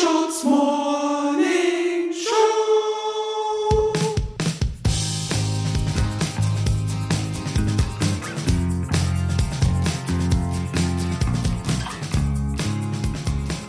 [0.00, 2.32] Mundschutz Morning Show.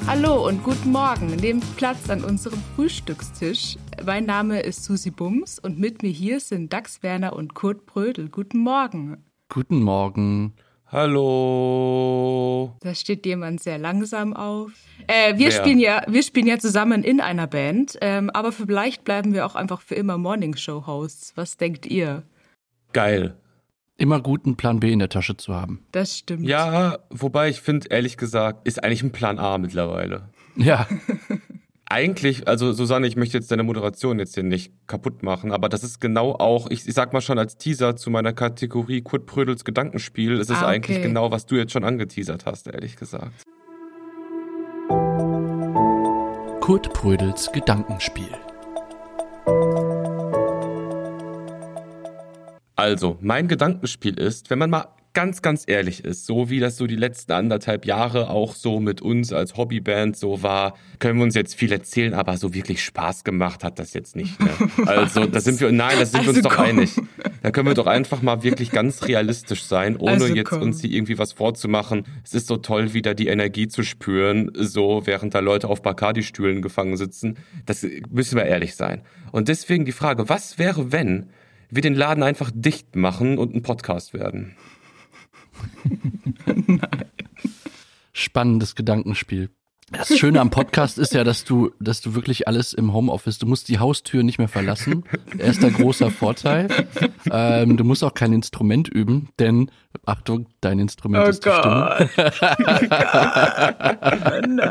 [0.08, 1.36] Hallo und guten Morgen.
[1.36, 3.78] Nehmt Platz an unserem Frühstückstisch.
[4.06, 8.30] Mein Name ist Susi Bums und mit mir hier sind Dax Werner und Kurt Brödel.
[8.30, 9.26] Guten Morgen.
[9.50, 10.54] Guten Morgen.
[10.92, 12.76] Hallo.
[12.82, 14.72] Da steht jemand sehr langsam auf.
[15.08, 15.52] Äh, wir Wer?
[15.52, 19.56] spielen ja, wir spielen ja zusammen in einer Band, ähm, aber vielleicht bleiben wir auch
[19.56, 21.32] einfach für immer Morning Show Hosts.
[21.38, 22.24] Was denkt ihr?
[22.92, 23.38] Geil.
[23.98, 25.86] Immer gut, einen Plan B in der Tasche zu haben.
[25.94, 26.46] Das stimmt.
[26.46, 30.28] Ja, wobei ich finde, ehrlich gesagt, ist eigentlich ein Plan A mittlerweile.
[30.58, 30.88] Ja,
[31.92, 35.84] Eigentlich, also Susanne, ich möchte jetzt deine Moderation jetzt hier nicht kaputt machen, aber das
[35.84, 39.66] ist genau auch, ich, ich sag mal schon als Teaser zu meiner Kategorie Kurt Prödels
[39.66, 40.76] Gedankenspiel, es ist Ah, okay.
[40.76, 43.44] eigentlich genau, was du jetzt schon angeteasert hast, ehrlich gesagt.
[46.62, 48.30] Kurt Prödels Gedankenspiel.
[52.78, 56.88] Also, mein Gedankenspiel ist, wenn man mal ganz, ganz ehrlich ist, so wie das so
[56.88, 61.36] die letzten anderthalb Jahre auch so mit uns als Hobbyband so war, können wir uns
[61.36, 64.40] jetzt viel erzählen, aber so wirklich Spaß gemacht hat das jetzt nicht.
[64.40, 64.50] Ne?
[64.86, 66.66] Also, da sind wir, nein, da sind wir Also uns doch komm.
[66.66, 66.96] einig.
[67.44, 70.62] Da können wir doch einfach mal wirklich ganz realistisch sein, ohne Also jetzt komm.
[70.62, 72.06] uns hier irgendwie was vorzumachen.
[72.24, 76.62] Es ist so toll, wieder die Energie zu spüren, so während da Leute auf Bacardi-Stühlen
[76.62, 77.38] gefangen sitzen.
[77.66, 79.02] Das müssen wir ehrlich sein.
[79.32, 81.30] Und deswegen die Frage, was wäre, wenn
[81.70, 84.56] wir den Laden einfach dicht machen und ein Podcast werden?
[88.14, 89.50] Spannendes Gedankenspiel.
[89.92, 93.46] Das Schöne am Podcast ist ja, dass du, dass du wirklich alles im Homeoffice, du
[93.46, 95.04] musst die Haustür nicht mehr verlassen.
[95.38, 96.70] Erster großer Vorteil.
[97.30, 99.70] Ähm, du musst auch kein Instrument üben, denn,
[100.06, 102.10] Achtung, dein Instrument Oh ist die Stimme.
[104.48, 104.62] Nein.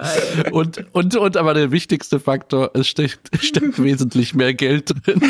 [0.52, 5.20] Und, und, und aber der wichtigste Faktor, es steckt, steckt wesentlich mehr Geld drin.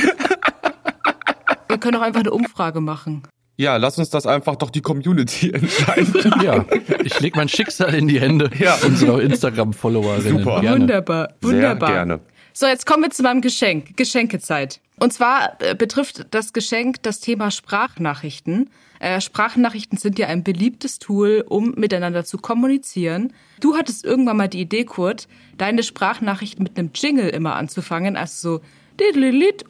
[1.68, 3.24] Wir können auch einfach eine Umfrage machen.
[3.60, 6.32] Ja, lass uns das einfach doch die Community entscheiden.
[6.42, 6.64] Ja,
[7.04, 8.78] ich leg mein Schicksal in die Hände Ja.
[8.86, 10.38] unserer Instagram-Followerinnen.
[10.38, 10.62] Super.
[10.62, 10.80] Gerne.
[10.80, 11.88] Wunderbar, wunderbar.
[11.88, 12.20] Sehr gerne.
[12.54, 14.80] So, jetzt kommen wir zu meinem Geschenk, Geschenkezeit.
[14.98, 18.70] Und zwar äh, betrifft das Geschenk das Thema Sprachnachrichten.
[18.98, 23.34] Äh, Sprachnachrichten sind ja ein beliebtes Tool, um miteinander zu kommunizieren.
[23.60, 28.56] Du hattest irgendwann mal die Idee, Kurt, deine Sprachnachrichten mit einem Jingle immer anzufangen, also
[28.56, 28.60] so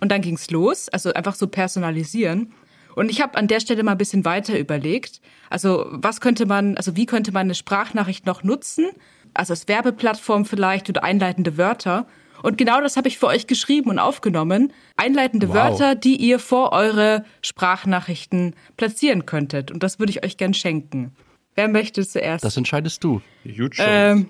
[0.00, 2.52] und dann ging's los, also einfach so personalisieren.
[2.94, 5.20] Und ich habe an der Stelle mal ein bisschen weiter überlegt.
[5.48, 8.90] Also was könnte man, also wie könnte man eine Sprachnachricht noch nutzen?
[9.34, 12.06] Also als Werbeplattform vielleicht oder einleitende Wörter.
[12.42, 14.72] Und genau das habe ich für euch geschrieben und aufgenommen.
[14.96, 15.54] Einleitende Wow.
[15.54, 19.70] Wörter, die ihr vor eure Sprachnachrichten platzieren könntet.
[19.70, 21.12] Und das würde ich euch gern schenken.
[21.54, 22.42] Wer möchte zuerst?
[22.44, 23.20] Das entscheidest du.
[23.44, 23.90] Huge Chance.
[23.90, 24.28] ähm,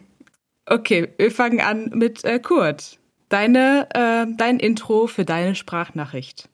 [0.66, 2.98] okay, wir fangen an mit äh, Kurt.
[3.28, 6.48] Deine, äh, dein Intro für deine Sprachnachricht.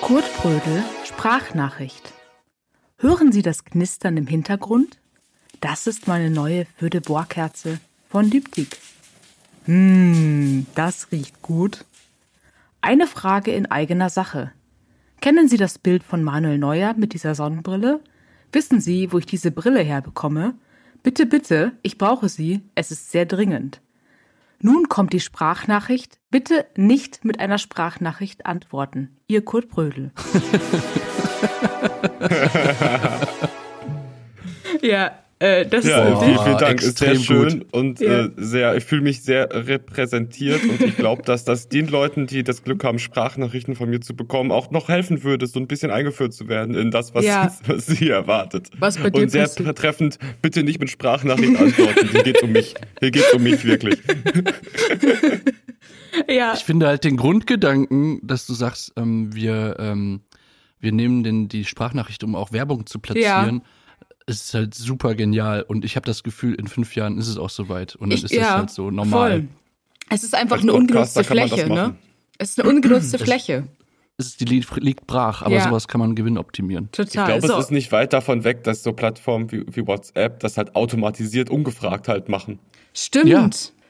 [0.00, 2.12] Kurt Brödel, Sprachnachricht.
[2.98, 4.98] Hören Sie das Knistern im Hintergrund?
[5.60, 7.78] Das ist meine neue Feu de Bois Kerze
[8.08, 8.76] von Diptyque.
[9.66, 11.84] Hm, das riecht gut.
[12.80, 14.52] Eine Frage in eigener Sache.
[15.20, 18.00] Kennen Sie das Bild von Manuel Neuer mit dieser Sonnenbrille?
[18.52, 20.54] Wissen Sie, wo ich diese Brille herbekomme?
[21.02, 23.80] Bitte, bitte, ich brauche sie, es ist sehr dringend.
[24.62, 26.18] Nun kommt die Sprachnachricht.
[26.30, 29.16] Bitte nicht mit einer Sprachnachricht antworten.
[29.26, 30.12] Ihr Kurt Brödel.
[34.82, 36.82] ja, äh, das Ja, Boah, vielen, vielen Dank.
[36.82, 37.66] Ist sehr extrem schön gut.
[37.72, 38.26] und Ja.
[38.26, 42.44] äh, sehr, ich fühle mich sehr repräsentiert und ich glaube, dass das den Leuten, die
[42.44, 45.90] das Glück haben, Sprachnachrichten von mir zu bekommen, auch noch helfen würde, so ein bisschen
[45.90, 47.52] eingeführt zu werden in das, was, Ja.
[47.66, 48.68] was sie erwartet.
[48.78, 49.78] Was bei dir und sehr passiert.
[49.78, 52.08] treffend, bitte nicht mit Sprachnachrichten antworten.
[52.12, 52.74] Hier geht's um mich.
[53.00, 53.98] Hier geht's um mich wirklich.
[56.28, 60.20] ja, Ich finde halt den Grundgedanken, dass du sagst, ähm, wir, ähm,
[60.80, 63.62] wir nehmen den, die Sprachnachricht, um auch Werbung zu platzieren.
[64.36, 67.50] Ist halt super genial und ich habe das Gefühl, in fünf Jahren ist es auch
[67.50, 69.30] soweit und dann ich, ist das ja, halt so normal.
[69.30, 69.48] Voll.
[70.10, 71.94] Es ist einfach Als eine ungenutzte das Fläche, ne?
[72.38, 73.68] Es ist eine ungenutzte Fläche.
[74.18, 75.64] Es ist, die liegt, liegt brach, aber Ja.
[75.64, 76.90] sowas kann man gewinnoptimieren.
[76.92, 77.06] Total.
[77.06, 77.58] Ich glaube, so.
[77.58, 81.48] es ist nicht weit davon weg, dass so Plattformen wie, wie WhatsApp das halt automatisiert
[81.48, 82.58] ungefragt halt machen.
[82.92, 83.28] Stimmt.
[83.28, 83.48] Ja.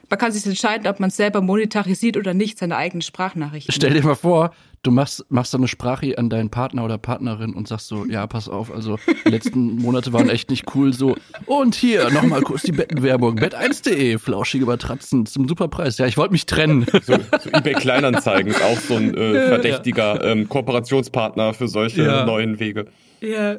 [0.09, 3.73] Man kann sich entscheiden, ob man es selber monetarisiert oder nicht, seine eigenen Sprachnachrichten.
[3.73, 7.53] Stell dir mal vor, du machst, machst so eine Sprache an deinen Partner oder Partnerin
[7.53, 11.15] und sagst so, ja, pass auf, also die letzten Monate waren echt nicht cool, so.
[11.45, 15.97] Und hier, nochmal kurz die Bettenwerbung, bett1.de, flauschige Matratzen zum Superpreis.
[15.97, 16.85] Ja, ich wollte mich trennen.
[17.03, 22.25] So, so eBay Kleinanzeigen ist auch so ein äh, verdächtiger ähm, Kooperationspartner für solche Ja.
[22.25, 22.87] neuen Wege.
[23.21, 23.57] Ja.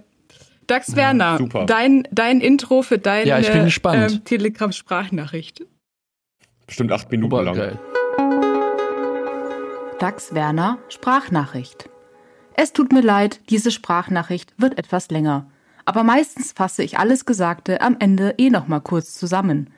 [0.67, 1.67] Dax Werner, super.
[1.67, 5.63] dein, dein Intro für deine Ja, ähm, Telegram-Sprachnachricht.
[6.67, 7.55] Bestimmt acht Minuten Super lang.
[7.57, 7.79] geil.
[9.99, 11.89] Dax Werner, Sprachnachricht.
[12.55, 15.47] Es tut mir leid, diese Sprachnachricht wird etwas länger.
[15.85, 19.71] Aber meistens fasse ich alles Gesagte am Ende eh noch mal kurz zusammen.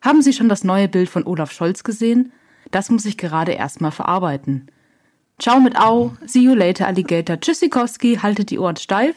[0.00, 2.32] Haben Sie schon das neue Bild von Olaf Scholz gesehen?
[2.70, 4.70] Das muss ich gerade erstmal verarbeiten.
[5.38, 9.14] Ciao mit Au, see you later Alligator, Tschüssikowski, haltet die Ohren steif.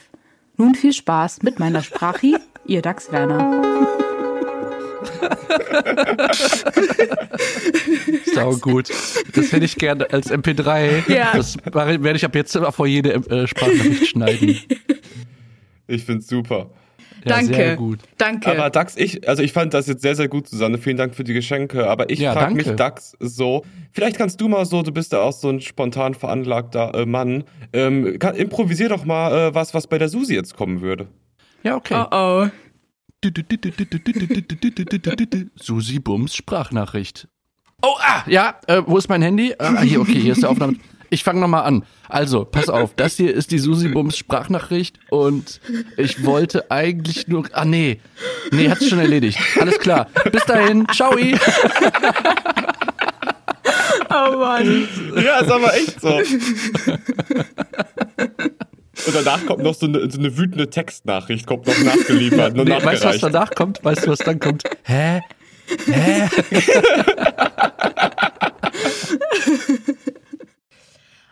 [0.57, 4.10] Nun viel Spaß mit meiner Sprachi, Ihr Dax Werner.
[8.33, 8.89] Sau gut.
[9.33, 11.11] Das hätte ich gerne als MP3.
[11.11, 11.33] Ja.
[11.35, 14.57] Das werde ich ab jetzt immer vor jede äh, Sprachnachricht schneiden.
[15.87, 16.69] Ich find's super.
[17.25, 17.53] Ja, Danke.
[17.53, 17.99] Sehr gut.
[18.17, 18.49] Danke.
[18.49, 20.77] Aber Dax, ich, also ich fand das jetzt sehr, sehr gut, Susanne.
[20.77, 21.87] Vielen Dank für die Geschenke.
[21.87, 22.67] Aber ich Ja, frage mich.
[22.71, 26.93] Dax, so, vielleicht kannst du mal so, du bist ja auch so ein spontan veranlagter
[26.95, 27.43] äh, Mann.
[27.73, 31.07] Ähm, kann, improvisier doch mal äh, was, was bei der Susi jetzt kommen würde.
[31.63, 32.05] Ja, okay.
[32.11, 32.47] oh oh.
[35.55, 37.27] Susi Bums Sprachnachricht.
[37.83, 39.53] Oh, ah, ja, äh, wo ist mein Handy?
[39.57, 40.77] Ah, hier, okay, hier ist der Aufnahme.
[41.09, 41.83] Ich fange nochmal an.
[42.07, 45.59] Also, pass auf, das hier ist die Susi Bums Sprachnachricht und
[45.97, 47.47] ich wollte eigentlich nur.
[47.51, 47.99] Ah, nee.
[48.51, 49.37] Nee, hat's schon erledigt.
[49.59, 50.07] Alles klar.
[50.31, 50.87] Bis dahin.
[50.93, 51.13] Ciao.
[54.13, 54.87] Oh Mann.
[55.15, 56.21] Ja, ist aber echt so.
[59.05, 62.83] Und danach kommt noch so eine, so eine wütende Textnachricht, kommt noch nachgeliefert, nur Nee,
[62.83, 63.83] weißt du, was danach kommt?
[63.83, 64.63] Weißt du, was dann kommt?
[64.83, 65.21] Hä?
[65.85, 66.29] Hä?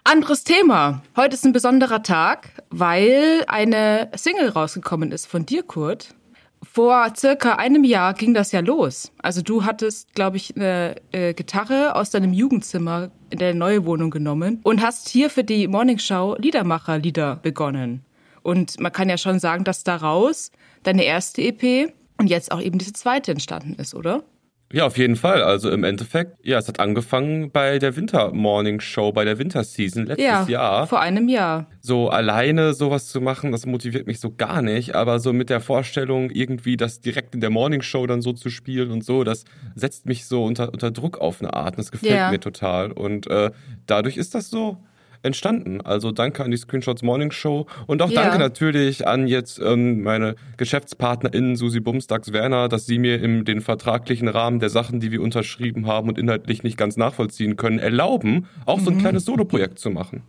[0.03, 1.03] Anderes Thema.
[1.15, 6.15] Heute ist ein besonderer Tag, weil eine Single rausgekommen ist von dir, Kurt.
[6.61, 9.11] Vor circa einem Jahr ging das ja los.
[9.19, 14.11] Also du hattest, glaube ich, eine äh, Gitarre aus deinem Jugendzimmer in deine neue Wohnung
[14.11, 18.03] genommen und hast hier für die Morningshow Liedermacher-Lieder begonnen.
[18.43, 20.51] Und man kann ja schon sagen, dass daraus
[20.83, 24.23] deine erste EP und jetzt auch eben diese zweite entstanden ist, oder?
[24.71, 25.41] Ja, auf jeden Fall.
[25.41, 30.05] Also im Endeffekt, ja, es hat angefangen bei der Winter Morning Show, bei der Winterseason
[30.05, 30.85] letztes ja, Jahr.
[30.85, 31.65] vor einem Jahr.
[31.81, 34.93] So alleine sowas zu machen, das motiviert mich so gar nicht.
[34.93, 38.51] Aber so mit der Vorstellung, irgendwie das direkt in der Morning Show dann so zu
[38.51, 41.71] spielen und so, das setzt mich so unter, unter Druck auf eine Art.
[41.73, 42.29] Und das gefällt Ja.
[42.29, 42.91] mir total.
[42.91, 43.49] Und äh,
[43.87, 44.77] dadurch ist das so
[45.23, 45.81] entstanden.
[45.81, 48.23] Also danke an die Screenshots Morning Show und auch Ja.
[48.23, 53.61] danke natürlich an jetzt ähm, meine GeschäftspartnerInnen Susi Bumstags Werner, dass sie mir in den
[53.61, 58.47] vertraglichen Rahmen der Sachen, die wir unterschrieben haben und inhaltlich nicht ganz nachvollziehen können, erlauben,
[58.65, 60.23] auch so ein kleines Soloprojekt zu machen.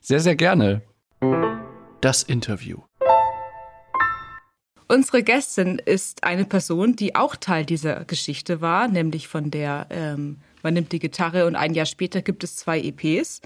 [0.00, 0.82] Sehr, sehr gerne.
[2.00, 2.78] Das Interview.
[4.88, 10.36] Unsere Gästin ist eine Person, die auch Teil dieser Geschichte war, nämlich von der ähm,
[10.62, 13.40] Man nimmt die Gitarre und ein Jahr später gibt es zwei EPs.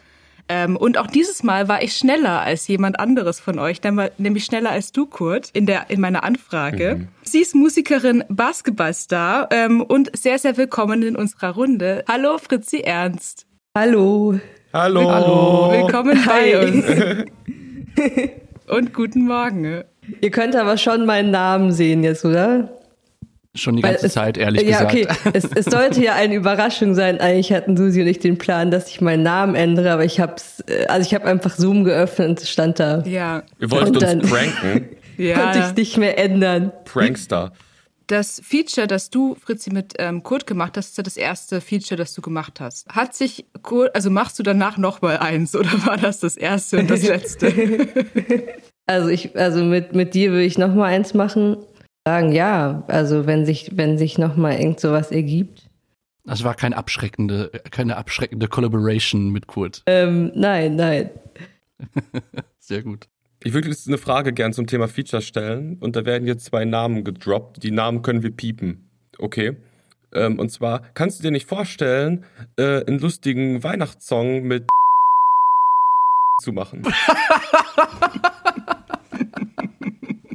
[0.53, 4.45] Ähm, und auch dieses Mal war ich schneller als jemand anderes von euch, nämlich- nämlich
[4.45, 7.07] schneller als du, Kurt, in, der, in meiner Anfrage.
[7.23, 12.05] Sie ist Musikerin, Basketballstar ähm, und sehr, sehr willkommen in unserer Runde.
[12.09, 13.47] Hallo, Fritzi Ernst.
[13.79, 14.41] Hallo.
[14.73, 15.09] Hallo.
[15.09, 15.71] Hallo.
[15.73, 16.67] Willkommen bei Hi.
[16.67, 16.85] uns.
[18.69, 19.85] und guten Morgen.
[20.21, 22.77] Ihr könnt aber schon meinen Namen sehen jetzt, oder?
[23.57, 24.95] Schon die Weil ganze es- Zeit, ehrlich ja, gesagt.
[25.27, 25.31] okay.
[25.33, 27.21] Es, es sollte ja eine Überraschung sein.
[27.21, 30.61] Eigentlich hatten Susi und ich den Plan, dass ich meinen Namen ändere, aber ich hab's,
[30.69, 33.03] äh, also ich habe einfach Zoom geöffnet und es stand da.
[33.05, 34.89] Ja, Ihr wolltet Und uns dann- pranken.
[35.17, 35.69] Konnte ja.
[35.69, 36.73] ich nicht mehr ändern.
[36.85, 37.53] Prankster.
[38.07, 41.97] Das Feature, das du, Fritzi, mit ähm, Kurt gemacht hast, ist ja das erste Feature,
[41.97, 42.89] das du gemacht hast.
[42.89, 46.79] Hat sich Kurt, also machst du danach noch mal eins oder war das das erste
[46.79, 47.53] und das letzte?
[48.87, 51.59] Also ich, also mit, mit dir will ich noch mal eins machen.
[52.07, 55.69] Sagen, ja, also wenn sich, wenn sich noch mal irgend sowas ergibt.
[56.25, 59.83] Das war kein abschreckende, keine abschreckende Collaboration mit Kurt.
[59.87, 61.11] Ähm, nein, nein.
[62.59, 63.09] Sehr gut.
[63.43, 66.65] Ich würde jetzt eine Frage gern zum Thema Feature stellen und da werden jetzt zwei
[66.65, 67.63] Namen gedroppt.
[67.63, 68.89] Die Namen können wir piepen.
[69.19, 69.57] Okay.
[70.13, 72.25] Ähm, und zwar, kannst du dir nicht vorstellen,
[72.57, 74.69] äh, einen lustigen Weihnachtssong mit
[76.43, 76.83] zu machen?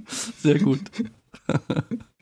[0.07, 0.81] Sehr gut.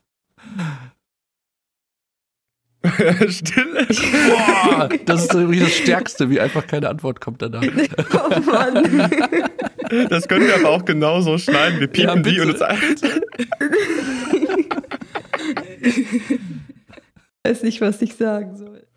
[3.29, 3.87] Stille.
[3.87, 7.63] Boah, das ist übrigens das Stärkste, wie einfach keine Antwort kommt danach.
[8.13, 9.09] Oh Mann.
[10.09, 11.79] Das können wir aber auch genauso schneiden.
[11.79, 12.59] Wir piepen Ja, die und uns
[17.43, 18.87] weiß nicht, was ich sagen soll.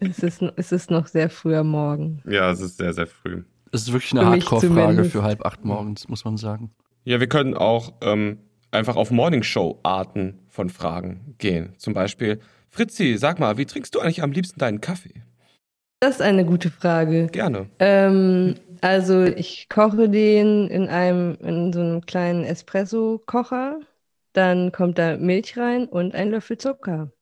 [0.00, 2.22] Es ist, es ist noch sehr früh am Morgen.
[2.26, 3.44] Ja, es ist sehr, sehr früh.
[3.72, 6.72] Das ist wirklich eine Hardcore-Frage für halb acht morgens, muss man sagen.
[7.04, 8.38] Ja, wir können auch ähm,
[8.70, 11.74] einfach auf Morningshow-Arten von Fragen gehen.
[11.78, 15.22] Zum Beispiel, Fritzi, sag mal, wie trinkst du eigentlich am liebsten deinen Kaffee?
[16.00, 17.26] Das ist eine gute Frage.
[17.26, 17.68] Gerne.
[17.78, 23.80] Ähm, also ich koche den in einem, in so einem kleinen Espresso-Kocher.
[24.32, 27.12] Dann kommt da Milch rein und ein Löffel Zucker.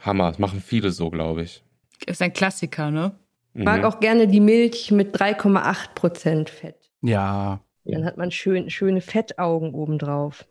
[0.00, 1.62] Hammer, das machen viele so, glaube ich.
[2.06, 3.12] Ist ein Klassiker, ne?
[3.54, 3.84] Ich mag Mhm.
[3.84, 6.76] auch gerne die Milch mit 3,8 Prozent Fett.
[7.02, 10.46] Ja, Dann hat man schön, schöne Fettaugen obendrauf.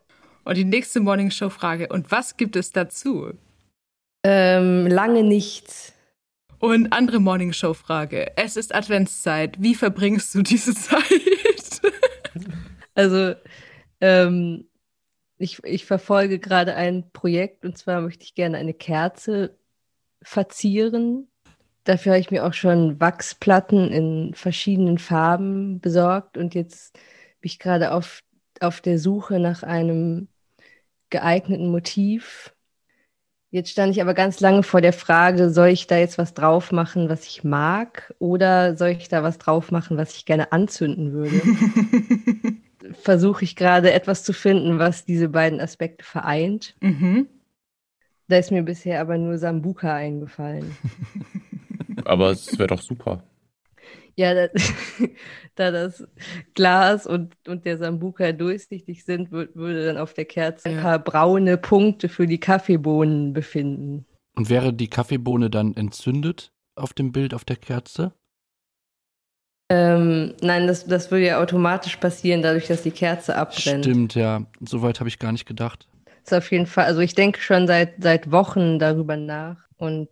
[0.50, 1.90] Und die nächste Morning Show Frage.
[1.90, 3.34] Und was gibt es dazu?
[4.24, 5.94] Ähm, lange nichts.
[6.58, 8.36] Und andere Morning Show Frage.
[8.36, 9.62] Es ist Adventszeit.
[9.62, 11.04] Wie verbringst du diese Zeit?
[12.96, 13.36] Also,
[14.02, 14.68] ähm,
[15.38, 19.56] ich, ich verfolge gerade ein Projekt und zwar möchte ich gerne eine Kerze
[20.24, 21.28] verzieren.
[21.84, 27.02] Dafür habe ich mir auch schon Wachsplatten in verschiedenen Farben besorgt und jetzt bin
[27.52, 28.22] ich gerade auf,
[28.62, 30.28] auf der Suche nach einem
[31.10, 32.54] geeigneten Motiv.
[33.52, 36.72] Jetzt stand ich aber ganz lange vor der Frage, soll ich da jetzt was drauf
[36.72, 41.14] machen, was ich mag, oder soll ich da was drauf machen, was ich gerne anzünden
[41.14, 41.42] würde?
[42.94, 46.76] versuche ich gerade etwas zu finden, was diese beiden Aspekte vereint.
[46.82, 47.28] mhm.
[48.28, 50.78] Da ist mir bisher aber nur Sambuka eingefallen.
[52.06, 53.24] Aber es wäre doch super.
[54.20, 54.48] Ja, da,
[55.56, 56.06] da das
[56.54, 60.82] Glas und, und der Sambuka durchsichtig sind, wür- würde dann auf der Kerze ein Ja.
[60.82, 64.06] paar braune Punkte für die Kaffeebohnen befinden.
[64.36, 68.14] und wäre die Kaffeebohne dann entzündet auf dem Bild auf der Kerze?
[69.72, 73.86] Ähm, nein, das, das würde ja automatisch passieren, dadurch, dass die Kerze abbrennt.
[73.86, 74.46] Stimmt, ja.
[74.62, 75.88] Soweit habe ich gar nicht gedacht.
[76.24, 80.10] Das ist auf jeden Fall, also ich denke schon seit, seit Wochen darüber nach und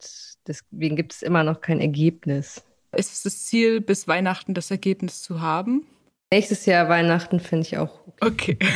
[0.47, 2.63] deswegen gibt es immer noch kein Ergebnis.
[2.95, 5.85] Ist es das Ziel, bis Weihnachten das Ergebnis zu haben?
[6.31, 8.57] Nächstes Jahr Weihnachten finde ich auch Okay.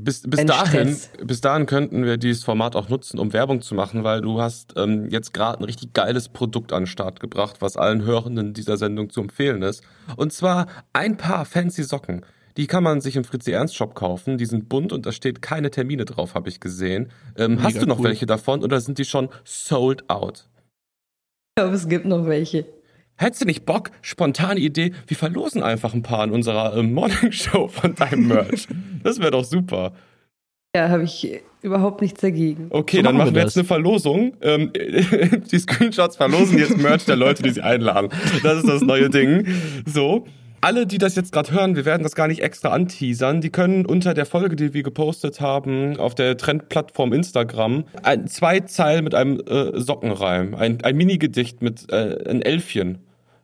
[0.00, 1.10] Bis, bis, Ein dahin, Stress.
[1.24, 4.74] bis dahin könnten wir dieses Format auch nutzen, um Werbung zu machen, weil du hast
[4.76, 8.76] ähm, jetzt gerade ein richtig geiles Produkt an den Start gebracht, was allen Hörenden dieser
[8.76, 9.82] Sendung zu empfehlen ist.
[10.16, 12.24] Und zwar ein paar fancy Socken.
[12.56, 14.38] Die kann man sich im Fritzi Ernst Shop kaufen.
[14.38, 17.10] Die sind bunt und da steht keine Termine drauf, habe ich gesehen.
[17.36, 18.04] Ähm, hast du noch cool.
[18.04, 20.48] welche davon oder sind die schon sold out?
[21.56, 22.66] Ich glaube, es gibt noch welche.
[23.18, 27.32] Hättest du nicht Bock, spontane Idee, wir verlosen einfach ein paar in unserer ähm, Morning
[27.32, 28.66] Show von deinem Merch.
[29.02, 29.92] Das wäre doch super.
[30.74, 32.66] Ja, habe ich überhaupt nichts dagegen.
[32.70, 34.36] Okay, So dann machen wir wir jetzt eine Verlosung.
[34.42, 34.72] Ähm,
[35.50, 38.10] die Screenshots verlosen jetzt Merch der Leute, die sie einladen.
[38.42, 39.46] Das ist das neue Ding.
[39.86, 40.26] So.
[40.60, 43.86] Alle, die das jetzt gerade hören, wir werden das gar nicht extra anteasern, die können
[43.86, 49.14] unter der Folge, die wir gepostet haben, auf der Trendplattform Instagram, ein, zwei Zeilen mit
[49.14, 52.98] einem äh, Sockenreim, ein, ein Minigedicht mit äh, ein Elfchen.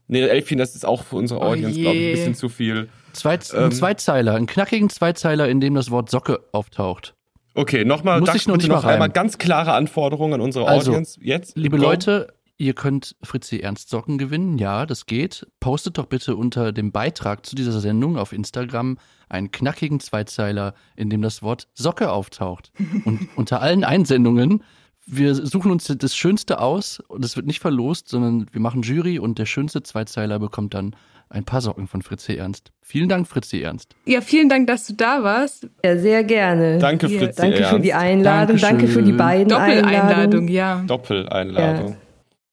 [0.07, 2.89] Nee, Elfchen, das ist auch für unsere Oh Audience, glaube ich, ein bisschen zu viel.
[3.13, 3.65] Zwei, Ähm.
[3.65, 7.15] ein Zweizeiler, einen knackigen Zweizeiler, in dem das Wort Socke auftaucht.
[7.55, 10.91] Okay, nochmal, Muss Dax, ich noch nicht noch einmal ganz klare Anforderungen an unsere Also,
[10.91, 11.19] Audience.
[11.23, 11.85] Jetzt, Liebe go.
[11.85, 14.59] Leute, ihr könnt Fritzi Ernst Socken gewinnen.
[14.59, 15.47] Ja, das geht.
[15.61, 21.11] Postet doch bitte unter dem Beitrag zu dieser Sendung auf Instagram einen knackigen Zweizeiler, in
[21.11, 22.73] dem das Wort Socke auftaucht.
[23.05, 24.65] Und unter allen Einsendungen,
[25.07, 29.19] wir suchen uns das Schönste aus und es wird nicht verlost, sondern wir machen Jury
[29.19, 30.97] und der schönste Zweizeiler bekommt dann
[31.31, 32.71] ein paar Socken von Fritzi Ernst.
[32.83, 33.95] Vielen Dank, Fritzi Ernst.
[34.05, 35.67] Ja, vielen Dank, dass du da warst.
[35.85, 36.79] Ja, sehr gerne.
[36.79, 37.93] Danke, Hier, Fritzi Danke für die.
[37.95, 39.17] Einladung, danke für die Dankeschön.
[39.17, 40.49] beiden Doppeleinladung, Einladungen.
[40.49, 40.83] ja.
[40.87, 41.97] Doppeleinladung.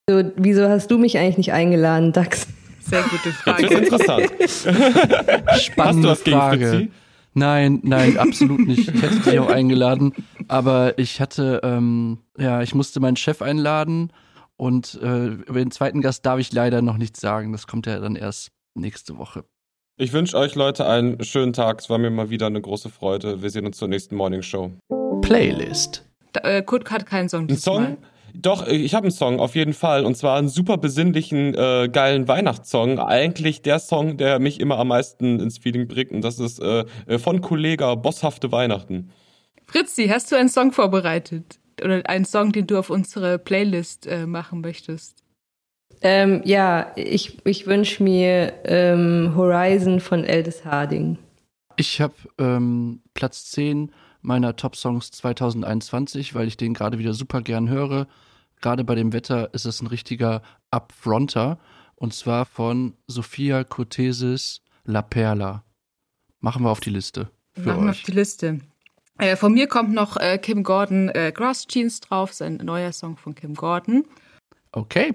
[0.09, 2.47] So, wieso hast du mich eigentlich nicht eingeladen, Dax?
[2.81, 3.67] Sehr gute Das ist Frage.
[3.67, 4.31] interessant.
[5.61, 6.67] Spannende was gegen Frage.
[6.69, 6.91] Fritzi?
[7.33, 8.89] Nein, nein, absolut nicht.
[8.93, 10.13] Ich hätte dich auch eingeladen,
[10.47, 14.11] aber ich hatte, ähm, ja, ich musste meinen Chef einladen
[14.57, 17.51] und äh, über den zweiten Gast darf ich leider noch nichts sagen.
[17.51, 19.45] Das kommt ja dann erst nächste Woche.
[19.97, 21.79] Ich wünsche euch Leute einen schönen Tag.
[21.79, 23.41] Es war mir mal wieder eine große Freude.
[23.41, 24.71] Wir sehen uns zur nächsten Morning Show.
[25.21, 26.05] Playlist.
[26.33, 27.57] Da, äh, Kurt hat keinen Song Ein.
[27.57, 27.97] Song?
[28.33, 32.27] Doch, ich habe einen Song auf jeden Fall und zwar einen super besinnlichen, äh, geilen
[32.27, 32.99] Weihnachtssong.
[32.99, 36.85] Eigentlich der Song, der mich immer am meisten ins Feeling bringt und das ist äh,
[37.19, 39.11] von Kollega Bosshafte Weihnachten.
[39.65, 41.59] Fritzi, hast du einen Song vorbereitet?
[41.83, 45.23] Oder einen Song, den du auf unsere Playlist äh, machen möchtest?
[46.01, 51.17] Ähm, ja, ich, ich wünsche mir ähm, Horizon von Eldis Harding.
[51.77, 57.69] Ich habe ähm, Platz 10 meiner Top-Songs 2021, weil ich den gerade wieder super gern
[57.69, 58.07] höre.
[58.61, 61.59] Gerade bei dem Wetter ist es ein richtiger Upfronter.
[61.95, 65.63] Und zwar von Sophia Cortesis La Perla.
[66.39, 68.03] Machen wir auf die Liste für Machen wir auf euch.
[68.03, 68.59] die Liste.
[69.17, 73.17] Äh, von mir kommt noch äh, Kim Gordon äh, Grass Jeans drauf, sein neuer Song
[73.17, 74.05] von Kim Gordon.
[74.71, 75.13] Okay,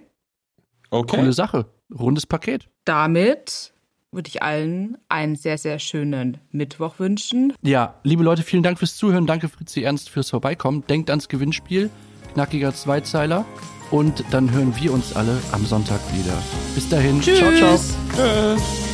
[0.90, 1.16] Okay.
[1.16, 1.66] coole Sache.
[1.92, 2.68] Rundes Paket.
[2.84, 3.72] Damit
[4.16, 7.52] würde ich allen einen sehr, sehr schönen Mittwoch wünschen.
[7.62, 9.26] Ja, liebe Leute, vielen Dank fürs Zuhören.
[9.26, 10.84] Danke Fritzi Ernst fürs Vorbeikommen.
[10.88, 11.90] Denkt ans Gewinnspiel.
[12.34, 13.44] Knackiger Zweizeiler.
[13.92, 16.36] Und dann hören wir uns alle am Sonntag wieder.
[16.74, 17.20] Bis dahin.
[17.20, 17.38] Tschüss.
[17.38, 17.76] Ciao, ciao.
[17.76, 18.85] Tschüss.